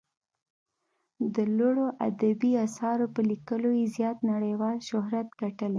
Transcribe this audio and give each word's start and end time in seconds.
د 1.35 1.37
لوړو 1.57 1.85
ادبي 2.07 2.51
اثارو 2.65 3.05
په 3.15 3.21
لیکلو 3.31 3.69
یې 3.79 3.85
زیات 3.95 4.17
نړیوال 4.31 4.77
شهرت 4.89 5.27
ګټلی. 5.41 5.69